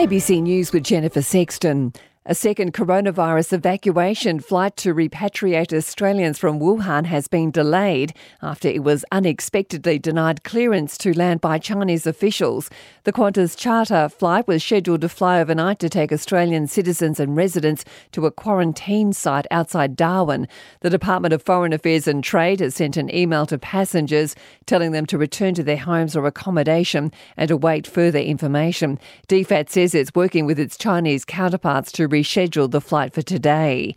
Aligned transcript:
ABC 0.00 0.40
News 0.40 0.72
with 0.72 0.82
Jennifer 0.82 1.20
Sexton. 1.20 1.92
A 2.30 2.34
second 2.36 2.72
coronavirus 2.72 3.54
evacuation 3.54 4.38
flight 4.38 4.76
to 4.76 4.94
repatriate 4.94 5.76
Australians 5.76 6.38
from 6.38 6.60
Wuhan 6.60 7.06
has 7.06 7.26
been 7.26 7.50
delayed 7.50 8.14
after 8.40 8.68
it 8.68 8.84
was 8.84 9.04
unexpectedly 9.10 9.98
denied 9.98 10.44
clearance 10.44 10.96
to 10.98 11.12
land 11.12 11.40
by 11.40 11.58
Chinese 11.58 12.06
officials. 12.06 12.70
The 13.02 13.12
Qantas 13.12 13.56
charter 13.56 14.08
flight 14.08 14.46
was 14.46 14.62
scheduled 14.62 15.00
to 15.00 15.08
fly 15.08 15.40
overnight 15.40 15.80
to 15.80 15.88
take 15.88 16.12
Australian 16.12 16.68
citizens 16.68 17.18
and 17.18 17.34
residents 17.34 17.84
to 18.12 18.26
a 18.26 18.30
quarantine 18.30 19.12
site 19.12 19.48
outside 19.50 19.96
Darwin. 19.96 20.46
The 20.82 20.90
Department 20.90 21.34
of 21.34 21.42
Foreign 21.42 21.72
Affairs 21.72 22.06
and 22.06 22.22
Trade 22.22 22.60
has 22.60 22.76
sent 22.76 22.96
an 22.96 23.12
email 23.12 23.44
to 23.46 23.58
passengers 23.58 24.36
telling 24.66 24.92
them 24.92 25.06
to 25.06 25.18
return 25.18 25.54
to 25.54 25.64
their 25.64 25.78
homes 25.78 26.14
or 26.14 26.26
accommodation 26.26 27.10
and 27.36 27.50
await 27.50 27.88
further 27.88 28.20
information. 28.20 29.00
DFAT 29.26 29.68
says 29.68 29.96
it's 29.96 30.14
working 30.14 30.46
with 30.46 30.60
its 30.60 30.78
Chinese 30.78 31.24
counterparts 31.24 31.90
to 31.90 32.06
rescheduled 32.20 32.70
the 32.70 32.80
flight 32.80 33.12
for 33.12 33.22
today. 33.22 33.94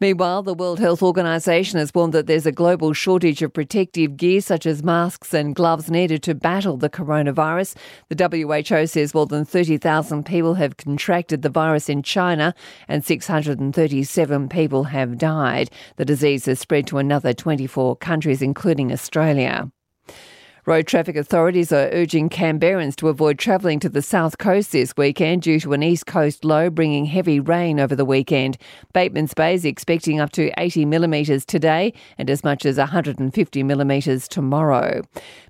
Meanwhile, 0.00 0.44
the 0.44 0.54
World 0.54 0.78
Health 0.78 1.02
Organization 1.02 1.80
has 1.80 1.92
warned 1.92 2.14
that 2.14 2.28
there's 2.28 2.46
a 2.46 2.52
global 2.52 2.92
shortage 2.92 3.42
of 3.42 3.52
protective 3.52 4.16
gear 4.16 4.40
such 4.40 4.64
as 4.64 4.84
masks 4.84 5.34
and 5.34 5.56
gloves 5.56 5.90
needed 5.90 6.22
to 6.22 6.36
battle 6.36 6.76
the 6.76 6.88
coronavirus. 6.88 7.74
The 8.08 8.68
WHO 8.68 8.86
says 8.86 9.12
more 9.12 9.26
than 9.26 9.44
30,000 9.44 10.24
people 10.24 10.54
have 10.54 10.76
contracted 10.76 11.42
the 11.42 11.48
virus 11.48 11.88
in 11.88 12.04
China 12.04 12.54
and 12.86 13.04
637 13.04 14.48
people 14.48 14.84
have 14.84 15.18
died. 15.18 15.68
The 15.96 16.04
disease 16.04 16.46
has 16.46 16.60
spread 16.60 16.86
to 16.86 16.98
another 16.98 17.32
24 17.32 17.96
countries, 17.96 18.40
including 18.40 18.92
Australia. 18.92 19.68
Road 20.68 20.86
traffic 20.86 21.16
authorities 21.16 21.72
are 21.72 21.88
urging 21.92 22.28
Canberrans 22.28 22.94
to 22.96 23.08
avoid 23.08 23.38
travelling 23.38 23.80
to 23.80 23.88
the 23.88 24.02
south 24.02 24.36
coast 24.36 24.70
this 24.72 24.94
weekend 24.98 25.40
due 25.40 25.58
to 25.60 25.72
an 25.72 25.82
east 25.82 26.04
coast 26.04 26.44
low 26.44 26.68
bringing 26.68 27.06
heavy 27.06 27.40
rain 27.40 27.80
over 27.80 27.96
the 27.96 28.04
weekend. 28.04 28.58
Batemans 28.94 29.34
Bay 29.34 29.54
is 29.54 29.64
expecting 29.64 30.20
up 30.20 30.30
to 30.32 30.52
80 30.60 30.84
millimetres 30.84 31.46
today 31.46 31.94
and 32.18 32.28
as 32.28 32.44
much 32.44 32.66
as 32.66 32.76
150 32.76 33.62
millimetres 33.62 34.28
tomorrow. 34.28 35.00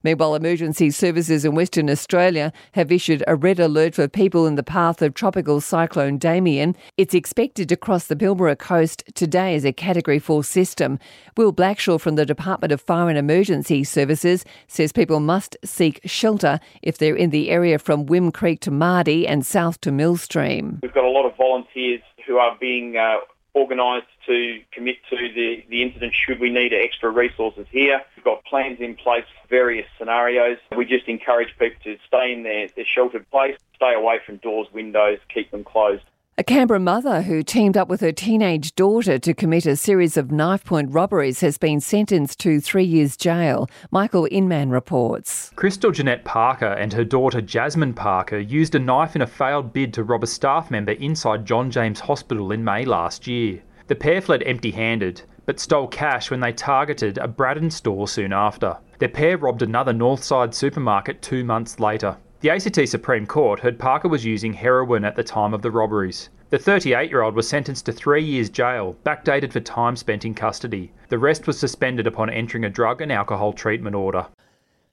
Meanwhile, 0.04 0.36
emergency 0.36 0.92
services 0.92 1.44
in 1.44 1.56
Western 1.56 1.90
Australia 1.90 2.52
have 2.74 2.92
issued 2.92 3.24
a 3.26 3.34
red 3.34 3.58
alert 3.58 3.96
for 3.96 4.06
people 4.06 4.46
in 4.46 4.54
the 4.54 4.62
path 4.62 5.02
of 5.02 5.14
tropical 5.14 5.60
cyclone 5.60 6.18
Damien. 6.18 6.76
It's 6.96 7.12
expected 7.12 7.68
to 7.70 7.76
cross 7.76 8.06
the 8.06 8.14
Pilbara 8.14 8.56
coast 8.56 9.02
today 9.16 9.56
as 9.56 9.64
a 9.64 9.72
Category 9.72 10.20
4 10.20 10.44
system. 10.44 11.00
Will 11.36 11.52
Blackshaw 11.52 12.00
from 12.00 12.14
the 12.14 12.24
Department 12.24 12.70
of 12.70 12.80
Fire 12.80 13.08
and 13.08 13.18
Emergency 13.18 13.82
Services 13.82 14.44
says 14.68 14.92
people 14.92 15.07
people 15.08 15.20
must 15.20 15.56
seek 15.64 16.02
shelter 16.04 16.60
if 16.82 16.98
they're 16.98 17.16
in 17.16 17.30
the 17.30 17.48
area 17.48 17.78
from 17.78 18.04
Whim 18.04 18.30
Creek 18.30 18.60
to 18.60 18.70
Mardie 18.70 19.24
and 19.26 19.44
south 19.44 19.80
to 19.80 19.90
Millstream. 19.90 20.80
We've 20.82 20.92
got 20.92 21.04
a 21.04 21.08
lot 21.08 21.24
of 21.24 21.34
volunteers 21.34 22.02
who 22.26 22.36
are 22.36 22.54
being 22.60 22.98
uh, 22.98 23.16
organised 23.54 24.06
to 24.26 24.60
commit 24.70 24.96
to 25.08 25.16
the, 25.16 25.64
the 25.70 25.82
incident 25.82 26.12
should 26.12 26.38
we 26.38 26.50
need 26.50 26.74
extra 26.74 27.08
resources 27.08 27.66
here. 27.70 28.02
We've 28.16 28.24
got 28.24 28.44
plans 28.44 28.80
in 28.80 28.96
place 28.96 29.24
for 29.40 29.48
various 29.48 29.86
scenarios. 29.96 30.58
We 30.76 30.84
just 30.84 31.08
encourage 31.08 31.56
people 31.58 31.80
to 31.84 31.96
stay 32.06 32.30
in 32.34 32.42
their, 32.42 32.68
their 32.76 32.84
sheltered 32.84 33.30
place, 33.30 33.56
stay 33.76 33.94
away 33.94 34.18
from 34.26 34.36
doors, 34.36 34.68
windows, 34.74 35.20
keep 35.32 35.50
them 35.50 35.64
closed. 35.64 36.04
A 36.40 36.44
Canberra 36.44 36.78
mother 36.78 37.22
who 37.22 37.42
teamed 37.42 37.76
up 37.76 37.88
with 37.88 38.00
her 38.00 38.12
teenage 38.12 38.76
daughter 38.76 39.18
to 39.18 39.34
commit 39.34 39.66
a 39.66 39.74
series 39.74 40.16
of 40.16 40.30
knife 40.30 40.62
point 40.62 40.92
robberies 40.92 41.40
has 41.40 41.58
been 41.58 41.80
sentenced 41.80 42.38
to 42.38 42.60
three 42.60 42.84
years 42.84 43.16
jail. 43.16 43.68
Michael 43.90 44.28
Inman 44.30 44.70
reports. 44.70 45.50
Crystal 45.56 45.90
Jeanette 45.90 46.24
Parker 46.24 46.74
and 46.74 46.92
her 46.92 47.02
daughter 47.02 47.40
Jasmine 47.40 47.92
Parker 47.92 48.38
used 48.38 48.76
a 48.76 48.78
knife 48.78 49.16
in 49.16 49.22
a 49.22 49.26
failed 49.26 49.72
bid 49.72 49.92
to 49.94 50.04
rob 50.04 50.22
a 50.22 50.28
staff 50.28 50.70
member 50.70 50.92
inside 50.92 51.44
John 51.44 51.72
James 51.72 51.98
Hospital 51.98 52.52
in 52.52 52.62
May 52.62 52.84
last 52.84 53.26
year. 53.26 53.60
The 53.88 53.96
pair 53.96 54.20
fled 54.20 54.44
empty 54.44 54.70
handed, 54.70 55.22
but 55.44 55.58
stole 55.58 55.88
cash 55.88 56.30
when 56.30 56.38
they 56.38 56.52
targeted 56.52 57.18
a 57.18 57.26
Braddon 57.26 57.72
store 57.72 58.06
soon 58.06 58.32
after. 58.32 58.76
Their 59.00 59.08
pair 59.08 59.38
robbed 59.38 59.62
another 59.62 59.92
Northside 59.92 60.54
supermarket 60.54 61.20
two 61.20 61.42
months 61.42 61.80
later. 61.80 62.16
The 62.40 62.50
ACT 62.50 62.88
Supreme 62.88 63.26
Court 63.26 63.58
heard 63.58 63.80
Parker 63.80 64.06
was 64.06 64.24
using 64.24 64.52
heroin 64.52 65.04
at 65.04 65.16
the 65.16 65.24
time 65.24 65.52
of 65.52 65.60
the 65.60 65.72
robberies. 65.72 66.28
The 66.50 66.58
38 66.58 67.10
year 67.10 67.22
old 67.22 67.34
was 67.34 67.48
sentenced 67.48 67.86
to 67.86 67.92
three 67.92 68.22
years 68.22 68.48
jail, 68.48 68.96
backdated 69.04 69.52
for 69.52 69.58
time 69.58 69.96
spent 69.96 70.24
in 70.24 70.34
custody. 70.34 70.92
The 71.08 71.18
rest 71.18 71.48
was 71.48 71.58
suspended 71.58 72.06
upon 72.06 72.30
entering 72.30 72.64
a 72.64 72.70
drug 72.70 73.00
and 73.00 73.10
alcohol 73.10 73.52
treatment 73.52 73.96
order. 73.96 74.24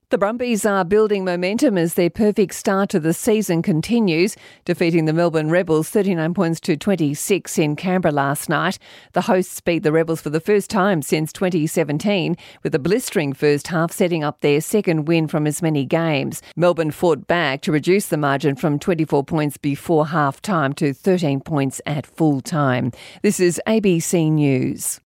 The 0.09 0.19
Brumbies 0.19 0.67
are 0.67 0.85
building 0.85 1.25
momentum 1.25 1.79
as 1.79 1.95
their 1.95 2.11
perfect 2.11 2.53
start 2.53 2.91
to 2.91 2.99
the 2.99 3.11
season 3.11 3.63
continues, 3.63 4.35
defeating 4.63 5.05
the 5.05 5.13
Melbourne 5.13 5.49
Rebels 5.49 5.89
39 5.89 6.35
points 6.35 6.59
to 6.59 6.77
26 6.77 7.57
in 7.57 7.75
Canberra 7.75 8.11
last 8.11 8.47
night. 8.47 8.77
The 9.13 9.21
hosts 9.21 9.59
beat 9.61 9.81
the 9.81 9.91
Rebels 9.91 10.21
for 10.21 10.29
the 10.29 10.39
first 10.39 10.69
time 10.69 11.01
since 11.01 11.33
2017, 11.33 12.37
with 12.61 12.75
a 12.75 12.79
blistering 12.79 13.33
first 13.33 13.69
half 13.69 13.91
setting 13.91 14.23
up 14.23 14.41
their 14.41 14.61
second 14.61 15.07
win 15.07 15.27
from 15.27 15.47
as 15.47 15.63
many 15.63 15.85
games. 15.85 16.43
Melbourne 16.55 16.91
fought 16.91 17.25
back 17.25 17.61
to 17.61 17.71
reduce 17.71 18.05
the 18.05 18.15
margin 18.15 18.55
from 18.55 18.77
24 18.77 19.23
points 19.23 19.57
before 19.57 20.05
half 20.05 20.39
time 20.39 20.73
to 20.73 20.93
13 20.93 21.41
points 21.41 21.81
at 21.87 22.05
full 22.05 22.41
time. 22.41 22.91
This 23.23 23.39
is 23.39 23.59
ABC 23.65 24.31
News. 24.31 25.01